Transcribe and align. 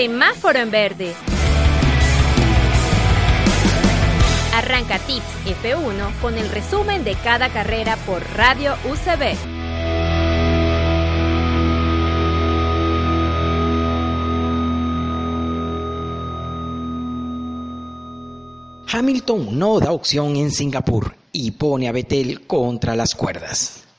Semáforo 0.00 0.58
en 0.58 0.70
verde. 0.70 1.12
Arranca 4.54 4.98
Tips 4.98 5.26
F1 5.62 6.20
con 6.22 6.38
el 6.38 6.48
resumen 6.48 7.04
de 7.04 7.16
cada 7.16 7.50
carrera 7.50 7.98
por 8.06 8.22
Radio 8.34 8.76
UCB. 8.90 9.36
Hamilton 18.90 19.58
no 19.58 19.80
da 19.80 19.92
opción 19.92 20.34
en 20.36 20.50
Singapur 20.50 21.14
y 21.30 21.50
pone 21.50 21.88
a 21.88 21.92
Vettel 21.92 22.46
contra 22.46 22.96
las 22.96 23.14
cuerdas. 23.14 23.89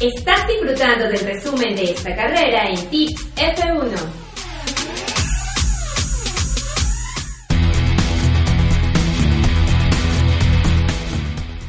Estás 0.00 0.48
disfrutando 0.48 1.08
del 1.08 1.20
resumen 1.20 1.76
de 1.76 1.90
esta 1.90 2.16
carrera 2.16 2.70
en 2.70 2.88
Tips 2.88 3.26
F1. 3.36 3.98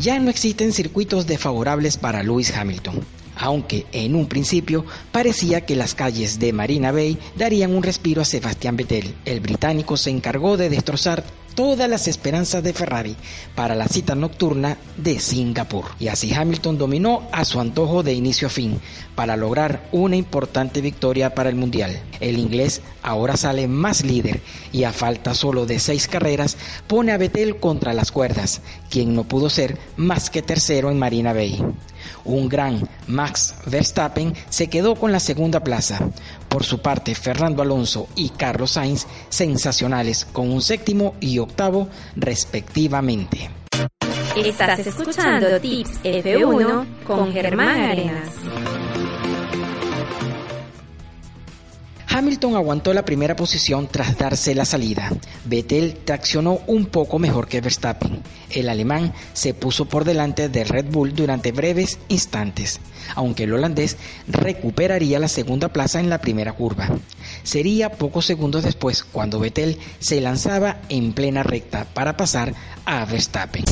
Ya 0.00 0.18
no 0.18 0.28
existen 0.28 0.72
circuitos 0.72 1.28
desfavorables 1.28 1.98
para 1.98 2.24
Lewis 2.24 2.52
Hamilton, 2.56 3.00
aunque 3.36 3.86
en 3.92 4.14
un 4.14 4.26
principio 4.26 4.84
parecía 5.12 5.60
que 5.62 5.76
las 5.76 5.94
calles 5.94 6.38
de 6.38 6.52
Marina 6.52 6.92
Bay 6.92 7.18
darían 7.36 7.74
un 7.74 7.82
respiro 7.82 8.22
a 8.22 8.24
Sebastián 8.24 8.76
Vettel. 8.76 9.14
El 9.24 9.40
británico 9.40 9.96
se 9.96 10.10
encargó 10.10 10.56
de 10.56 10.70
destrozar 10.70 11.24
todas 11.56 11.88
las 11.88 12.06
esperanzas 12.06 12.62
de 12.62 12.74
Ferrari 12.74 13.16
para 13.56 13.74
la 13.74 13.88
cita 13.88 14.14
nocturna 14.14 14.76
de 14.98 15.18
Singapur. 15.18 15.86
Y 15.98 16.08
así 16.08 16.32
Hamilton 16.32 16.78
dominó 16.78 17.26
a 17.32 17.44
su 17.44 17.58
antojo 17.58 18.02
de 18.02 18.12
inicio 18.12 18.48
a 18.48 18.50
fin 18.50 18.78
para 19.16 19.36
lograr 19.36 19.88
una 19.90 20.16
importante 20.16 20.82
victoria 20.82 21.34
para 21.34 21.48
el 21.48 21.56
Mundial. 21.56 21.98
El 22.20 22.38
inglés 22.38 22.82
ahora 23.02 23.36
sale 23.38 23.66
más 23.66 24.04
líder 24.04 24.42
y 24.70 24.84
a 24.84 24.92
falta 24.92 25.34
solo 25.34 25.64
de 25.64 25.78
seis 25.78 26.06
carreras 26.06 26.58
pone 26.86 27.12
a 27.12 27.16
Vettel 27.16 27.56
contra 27.56 27.94
las 27.94 28.12
cuerdas, 28.12 28.60
quien 28.90 29.14
no 29.14 29.24
pudo 29.24 29.48
ser 29.48 29.78
más 29.96 30.28
que 30.28 30.42
tercero 30.42 30.90
en 30.90 30.98
Marina 30.98 31.32
Bay. 31.32 31.58
Un 32.26 32.48
gran 32.48 32.86
Max 33.06 33.54
Verstappen 33.66 34.34
se 34.48 34.68
quedó 34.68 34.96
con 34.96 35.12
la 35.12 35.20
segunda 35.20 35.60
plaza. 35.60 35.98
Por 36.48 36.64
su 36.64 36.80
parte, 36.80 37.14
Fernando 37.14 37.62
Alonso 37.62 38.08
y 38.16 38.30
Carlos 38.30 38.72
Sainz 38.72 39.06
sensacionales 39.28 40.24
con 40.24 40.50
un 40.50 40.60
séptimo 40.60 41.14
y 41.20 41.38
octavo 41.38 41.88
respectivamente. 42.16 43.50
Estás 44.36 44.80
escuchando 44.80 45.58
Tips 45.60 46.02
F1 46.02 47.04
con 47.06 47.32
Germán 47.32 47.80
Arenas. 47.80 48.28
Hamilton 52.16 52.56
aguantó 52.56 52.94
la 52.94 53.04
primera 53.04 53.36
posición 53.36 53.88
tras 53.88 54.16
darse 54.16 54.54
la 54.54 54.64
salida. 54.64 55.12
Vettel 55.44 55.98
traccionó 56.02 56.60
un 56.66 56.86
poco 56.86 57.18
mejor 57.18 57.46
que 57.46 57.60
Verstappen. 57.60 58.22
El 58.48 58.70
alemán 58.70 59.12
se 59.34 59.52
puso 59.52 59.84
por 59.84 60.04
delante 60.04 60.48
de 60.48 60.64
Red 60.64 60.86
Bull 60.86 61.14
durante 61.14 61.52
breves 61.52 61.98
instantes, 62.08 62.80
aunque 63.16 63.44
el 63.44 63.52
holandés 63.52 63.98
recuperaría 64.28 65.18
la 65.18 65.28
segunda 65.28 65.68
plaza 65.68 66.00
en 66.00 66.08
la 66.08 66.22
primera 66.22 66.54
curva. 66.54 66.88
Sería 67.42 67.92
pocos 67.92 68.24
segundos 68.24 68.64
después 68.64 69.04
cuando 69.04 69.38
Vettel 69.38 69.76
se 69.98 70.22
lanzaba 70.22 70.78
en 70.88 71.12
plena 71.12 71.42
recta 71.42 71.84
para 71.92 72.16
pasar 72.16 72.54
a 72.86 73.04
Verstappen. 73.04 73.66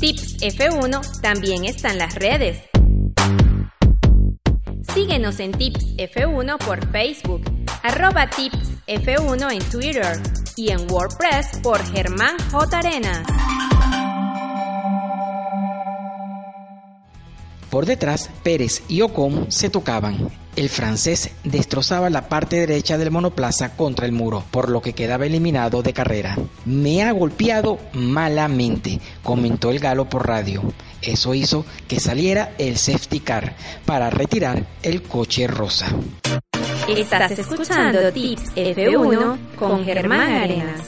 Tips 0.00 0.38
F1 0.40 1.20
también 1.20 1.66
está 1.66 1.92
en 1.92 1.98
las 1.98 2.16
redes. 2.16 2.58
Síguenos 5.08 5.40
en 5.40 5.52
Tips 5.52 5.96
F1 5.96 6.58
por 6.58 6.86
Facebook, 6.92 7.40
arroba 7.82 8.28
Tips 8.28 8.72
F1 8.86 9.52
en 9.54 9.70
Twitter 9.70 10.20
y 10.54 10.68
en 10.68 10.80
WordPress 10.90 11.60
por 11.62 11.82
Germán 11.94 12.36
J. 12.52 12.78
Arenas. 12.78 13.26
Por 17.70 17.86
detrás, 17.86 18.28
Pérez 18.42 18.82
y 18.86 19.00
Ocon 19.00 19.50
se 19.50 19.70
tocaban. 19.70 20.28
El 20.56 20.68
francés 20.68 21.30
destrozaba 21.42 22.10
la 22.10 22.28
parte 22.28 22.56
derecha 22.56 22.98
del 22.98 23.10
monoplaza 23.10 23.76
contra 23.76 24.04
el 24.04 24.12
muro, 24.12 24.44
por 24.50 24.68
lo 24.68 24.82
que 24.82 24.92
quedaba 24.92 25.24
eliminado 25.24 25.82
de 25.82 25.94
carrera. 25.94 26.36
Me 26.66 27.02
ha 27.02 27.12
golpeado 27.12 27.78
malamente, 27.94 29.00
comentó 29.22 29.70
el 29.70 29.78
galo 29.78 30.06
por 30.06 30.26
radio. 30.26 30.62
Eso 31.02 31.34
hizo 31.34 31.64
que 31.86 32.00
saliera 32.00 32.52
el 32.58 32.76
safety 32.76 33.20
car 33.20 33.54
para 33.84 34.10
retirar 34.10 34.64
el 34.82 35.02
coche 35.02 35.46
rosa. 35.46 35.86
Estás 36.88 37.32
escuchando 37.32 38.12
Tips 38.12 38.54
F1 38.56 39.54
con 39.56 39.84
Germán 39.84 40.32
Arenas. 40.32 40.80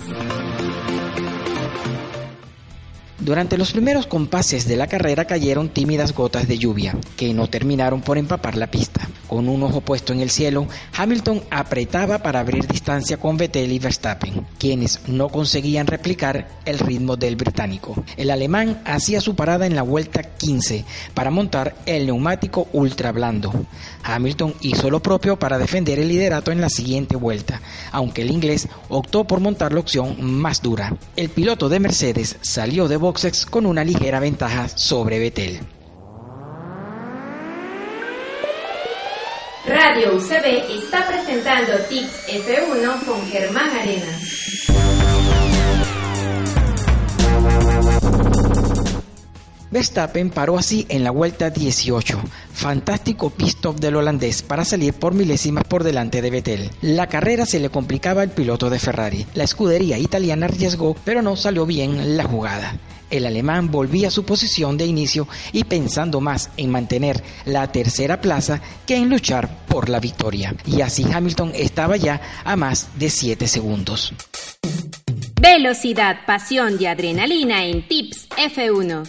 Durante 3.20 3.58
los 3.58 3.72
primeros 3.72 4.06
compases 4.06 4.66
de 4.66 4.76
la 4.76 4.86
carrera 4.86 5.26
cayeron 5.26 5.68
tímidas 5.68 6.14
gotas 6.14 6.48
de 6.48 6.56
lluvia, 6.56 6.96
que 7.18 7.34
no 7.34 7.48
terminaron 7.48 8.00
por 8.00 8.16
empapar 8.16 8.56
la 8.56 8.70
pista. 8.70 9.06
Con 9.28 9.48
un 9.48 9.62
ojo 9.62 9.82
puesto 9.82 10.14
en 10.14 10.20
el 10.20 10.30
cielo, 10.30 10.66
Hamilton 10.96 11.42
apretaba 11.50 12.18
para 12.18 12.40
abrir 12.40 12.66
distancia 12.66 13.18
con 13.18 13.36
Vettel 13.36 13.70
y 13.70 13.78
Verstappen, 13.78 14.46
quienes 14.58 15.06
no 15.06 15.28
conseguían 15.28 15.86
replicar 15.86 16.48
el 16.64 16.78
ritmo 16.78 17.16
del 17.16 17.36
británico. 17.36 17.94
El 18.16 18.30
alemán 18.30 18.80
hacía 18.86 19.20
su 19.20 19.36
parada 19.36 19.66
en 19.66 19.76
la 19.76 19.82
vuelta 19.82 20.22
15 20.22 20.86
para 21.12 21.30
montar 21.30 21.76
el 21.84 22.06
neumático 22.06 22.68
ultra 22.72 23.12
blando. 23.12 23.52
Hamilton 24.02 24.54
hizo 24.62 24.90
lo 24.90 25.00
propio 25.00 25.38
para 25.38 25.58
defender 25.58 25.98
el 25.98 26.08
liderato 26.08 26.50
en 26.50 26.60
la 26.60 26.70
siguiente 26.70 27.16
vuelta, 27.16 27.60
aunque 27.92 28.22
el 28.22 28.30
inglés 28.30 28.66
optó 28.88 29.24
por 29.24 29.40
montar 29.40 29.72
la 29.74 29.80
opción 29.80 30.16
más 30.22 30.62
dura. 30.62 30.96
El 31.16 31.28
piloto 31.28 31.68
de 31.68 31.80
Mercedes 31.80 32.38
salió 32.40 32.88
de 32.88 32.96
boxes 33.10 33.44
con 33.44 33.66
una 33.66 33.82
ligera 33.82 34.20
ventaja 34.20 34.68
sobre 34.68 35.18
Vettel. 35.18 35.58
Radio 39.66 40.14
UCB 40.14 40.78
está 40.78 41.08
presentando 41.08 41.72
Tips 41.88 42.28
F1 42.28 43.04
con 43.04 43.26
Germán. 43.26 43.70
Verstappen 49.72 50.30
paró 50.30 50.56
así 50.56 50.86
en 50.88 51.02
la 51.02 51.10
vuelta 51.10 51.50
18, 51.50 52.20
Fantástico 52.52 53.30
pit 53.30 53.48
stop 53.48 53.80
del 53.80 53.96
holandés 53.96 54.42
para 54.42 54.64
salir 54.64 54.94
por 54.94 55.14
milésimas 55.14 55.64
por 55.64 55.82
delante 55.82 56.22
de 56.22 56.30
Vettel. 56.30 56.70
La 56.80 57.08
carrera 57.08 57.44
se 57.44 57.58
le 57.58 57.70
complicaba 57.70 58.22
al 58.22 58.30
piloto 58.30 58.70
de 58.70 58.78
Ferrari. 58.78 59.26
La 59.34 59.44
escudería 59.44 59.98
italiana 59.98 60.46
arriesgó, 60.46 60.94
pero 61.04 61.22
no 61.22 61.34
salió 61.34 61.66
bien 61.66 62.16
la 62.16 62.24
jugada. 62.24 62.78
El 63.10 63.26
alemán 63.26 63.70
volvía 63.70 64.08
a 64.08 64.10
su 64.10 64.24
posición 64.24 64.78
de 64.78 64.86
inicio 64.86 65.28
y 65.52 65.64
pensando 65.64 66.20
más 66.20 66.50
en 66.56 66.70
mantener 66.70 67.22
la 67.44 67.70
tercera 67.72 68.20
plaza 68.20 68.60
que 68.86 68.96
en 68.96 69.08
luchar 69.08 69.66
por 69.66 69.88
la 69.88 70.00
victoria. 70.00 70.54
Y 70.66 70.80
así 70.80 71.04
Hamilton 71.12 71.52
estaba 71.54 71.96
ya 71.96 72.20
a 72.44 72.56
más 72.56 72.88
de 72.98 73.10
7 73.10 73.46
segundos. 73.46 74.14
Velocidad, 75.40 76.18
pasión 76.26 76.76
y 76.78 76.86
adrenalina 76.86 77.64
en 77.64 77.86
Tips 77.88 78.28
F1. 78.30 79.08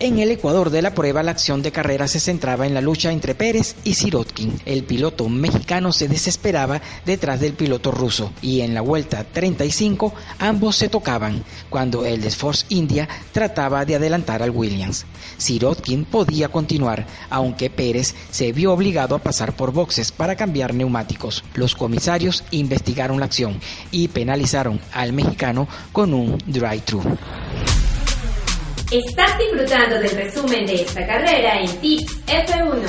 En 0.00 0.20
el 0.20 0.30
Ecuador 0.30 0.70
de 0.70 0.80
la 0.80 0.94
prueba, 0.94 1.24
la 1.24 1.32
acción 1.32 1.60
de 1.60 1.72
carrera 1.72 2.06
se 2.06 2.20
centraba 2.20 2.68
en 2.68 2.72
la 2.72 2.80
lucha 2.80 3.10
entre 3.10 3.34
Pérez 3.34 3.74
y 3.82 3.94
Sirotkin. 3.94 4.60
El 4.64 4.84
piloto 4.84 5.28
mexicano 5.28 5.92
se 5.92 6.06
desesperaba 6.06 6.80
detrás 7.04 7.40
del 7.40 7.54
piloto 7.54 7.90
ruso 7.90 8.30
y 8.40 8.60
en 8.60 8.74
la 8.74 8.80
vuelta 8.80 9.24
35 9.24 10.14
ambos 10.38 10.76
se 10.76 10.88
tocaban 10.88 11.42
cuando 11.68 12.06
el 12.06 12.20
de 12.20 12.30
Force 12.30 12.64
India 12.68 13.08
trataba 13.32 13.84
de 13.84 13.96
adelantar 13.96 14.40
al 14.40 14.52
Williams. 14.52 15.04
Sirotkin 15.36 16.04
podía 16.04 16.48
continuar, 16.48 17.04
aunque 17.28 17.68
Pérez 17.68 18.14
se 18.30 18.52
vio 18.52 18.72
obligado 18.72 19.16
a 19.16 19.18
pasar 19.18 19.56
por 19.56 19.72
boxes 19.72 20.12
para 20.12 20.36
cambiar 20.36 20.74
neumáticos. 20.74 21.42
Los 21.54 21.74
comisarios 21.74 22.44
investigaron 22.52 23.18
la 23.18 23.26
acción 23.26 23.58
y 23.90 24.06
penalizaron 24.06 24.80
al 24.92 25.12
mexicano 25.12 25.66
con 25.90 26.14
un 26.14 26.38
drive-thru. 26.46 27.02
Estás 28.90 29.38
disfrutando 29.38 30.00
del 30.00 30.12
resumen 30.12 30.64
de 30.64 30.76
esta 30.76 31.06
carrera 31.06 31.60
en 31.60 31.78
Tips 31.78 32.26
F1. 32.26 32.88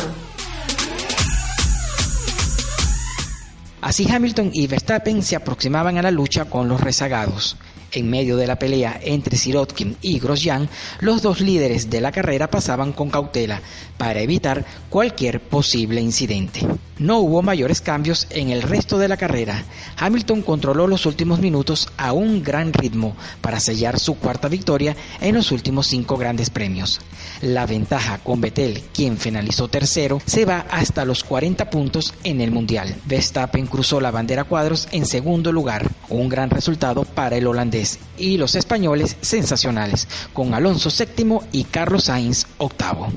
Así 3.81 4.09
Hamilton 4.09 4.49
y 4.53 4.67
Verstappen 4.67 5.21
se 5.21 5.35
aproximaban 5.35 5.97
a 5.97 6.01
la 6.01 6.11
lucha 6.11 6.45
con 6.45 6.69
los 6.69 6.79
rezagados. 6.79 7.57
En 7.91 8.09
medio 8.09 8.37
de 8.37 8.47
la 8.47 8.57
pelea 8.57 8.97
entre 9.03 9.35
Sirotkin 9.35 9.97
y 10.01 10.19
Grosjean, 10.19 10.69
los 11.01 11.21
dos 11.21 11.41
líderes 11.41 11.89
de 11.89 11.99
la 11.99 12.13
carrera 12.13 12.49
pasaban 12.49 12.93
con 12.93 13.09
cautela 13.09 13.61
para 13.97 14.21
evitar 14.21 14.63
cualquier 14.89 15.41
posible 15.41 15.99
incidente. 15.99 16.61
No 16.99 17.19
hubo 17.19 17.41
mayores 17.41 17.79
cambios 17.79 18.27
en 18.29 18.49
el 18.49 18.61
resto 18.61 18.97
de 18.97 19.07
la 19.07 19.15
carrera. 19.15 19.63
Hamilton 19.97 20.41
controló 20.41 20.85
los 20.85 21.05
últimos 21.05 21.39
minutos 21.39 21.87
a 21.95 22.11
un 22.11 22.43
gran 22.43 22.73
ritmo 22.73 23.15
para 23.39 23.61
sellar 23.61 23.99
su 23.99 24.15
cuarta 24.15 24.49
victoria 24.49 24.97
en 25.21 25.35
los 25.35 25.53
últimos 25.53 25.87
cinco 25.87 26.17
grandes 26.17 26.49
premios. 26.49 26.99
La 27.41 27.65
ventaja 27.65 28.17
con 28.17 28.41
Vettel, 28.41 28.83
quien 28.93 29.17
finalizó 29.17 29.69
tercero, 29.69 30.21
se 30.25 30.43
va 30.43 30.65
hasta 30.69 31.05
los 31.05 31.23
40 31.23 31.69
puntos 31.69 32.13
en 32.25 32.41
el 32.41 32.51
Mundial. 32.51 32.93
Verstappen 33.05 33.67
cruzó 33.67 34.01
la 34.01 34.11
bandera 34.11 34.43
cuadros 34.43 34.89
en 34.91 35.05
segundo 35.05 35.53
lugar, 35.53 35.89
un 36.09 36.27
gran 36.27 36.49
resultado 36.49 37.05
para 37.05 37.37
el 37.37 37.47
holandés 37.47 37.99
y 38.17 38.37
los 38.37 38.55
españoles 38.55 39.15
sensacionales, 39.21 40.07
con 40.33 40.53
Alonso 40.53 40.89
séptimo 40.89 41.43
y 41.53 41.63
Carlos 41.63 42.05
Sainz 42.05 42.45
octavo. 42.57 43.07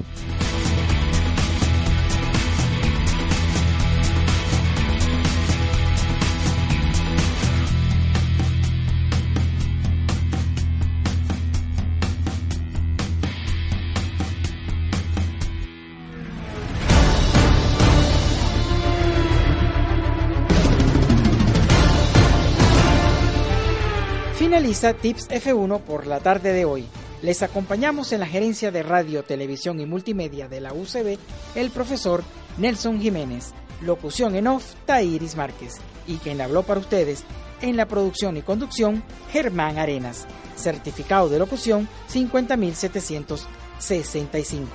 Finaliza 24.42 24.90
Tips 24.92 25.28
F1 25.28 25.82
por 25.82 26.08
la 26.08 26.18
tarde 26.18 26.52
de 26.52 26.64
hoy. 26.64 26.84
Les 27.22 27.44
acompañamos 27.44 28.12
en 28.12 28.18
la 28.18 28.26
gerencia 28.26 28.72
de 28.72 28.82
radio, 28.82 29.22
televisión 29.22 29.78
y 29.78 29.86
multimedia 29.86 30.48
de 30.48 30.60
la 30.60 30.72
UCB 30.72 31.16
el 31.54 31.70
profesor 31.70 32.24
Nelson 32.58 33.00
Jiménez, 33.00 33.52
locución 33.82 34.34
en 34.34 34.48
off 34.48 34.74
Tairis 34.84 35.36
Márquez. 35.36 35.76
Y 36.08 36.16
quien 36.16 36.40
habló 36.40 36.64
para 36.64 36.80
ustedes 36.80 37.22
en 37.60 37.76
la 37.76 37.86
producción 37.86 38.36
y 38.36 38.42
conducción 38.42 39.04
Germán 39.30 39.78
Arenas, 39.78 40.26
certificado 40.56 41.28
de 41.28 41.38
locución 41.38 41.88
50765. 42.12 44.70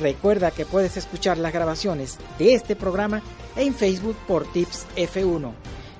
Recuerda 0.00 0.52
que 0.52 0.64
puedes 0.64 0.96
escuchar 0.96 1.36
las 1.36 1.52
grabaciones 1.52 2.16
de 2.38 2.54
este 2.54 2.76
programa 2.76 3.20
en 3.56 3.74
Facebook 3.74 4.16
por 4.26 4.50
Tips 4.50 4.86
F1, 4.96 5.52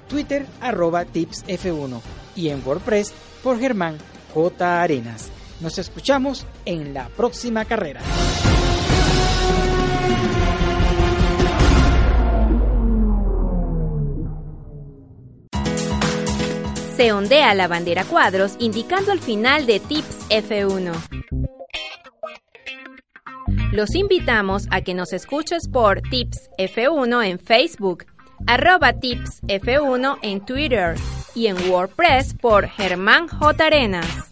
Twitter 0.09 0.47
arroba 0.63 1.05
Tips 1.05 1.45
F1 1.45 2.01
y 2.37 2.49
en 2.49 2.63
WordPress 2.65 3.13
por 3.43 3.59
Germán 3.59 3.99
J. 4.35 4.83
Arenas. 4.83 5.31
Nos 5.61 5.79
escuchamos 5.79 6.47
en 6.65 6.95
la 6.95 7.09
próxima 7.09 7.65
carrera. 7.65 8.01
Se 16.97 17.13
ondea 17.13 17.55
la 17.55 17.69
bandera 17.69 18.05
cuadros 18.05 18.57
indicando 18.59 19.13
el 19.13 19.19
final 19.19 19.67
de 19.67 19.81
Tips 19.81 20.29
F1. 20.29 20.93
Los 23.73 23.95
invitamos 23.95 24.67
a 24.71 24.83
que 24.83 24.93
nos 24.93 25.15
escuches 25.15 25.67
por 25.67 26.03
Tips 26.03 26.51
F1 26.59 27.27
en 27.27 27.39
Facebook, 27.39 28.05
arroba 28.47 28.93
Tips 28.95 29.43
F1 29.43 30.19
en 30.23 30.41
Twitter 30.45 30.97
y 31.35 31.47
en 31.47 31.57
WordPress 31.71 32.35
por 32.35 32.69
Germán 32.69 33.29
J. 33.29 33.67
Arenas. 33.67 34.32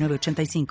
85 0.09 0.65